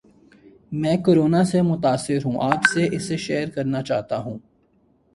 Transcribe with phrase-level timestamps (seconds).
[0.81, 4.37] میں کورونا سے متاثر ہوں اپ سے اسے شیئر کرنا چاہتا ہوں